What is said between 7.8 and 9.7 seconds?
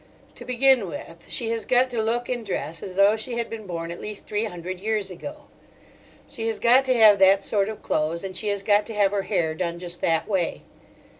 clothes, and she has got to have her hair